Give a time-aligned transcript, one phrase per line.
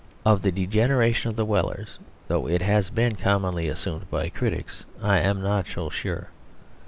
[0.25, 5.19] Of the degeneration of the Wellers, though it has been commonly assumed by critics, I
[5.19, 6.29] am not so sure.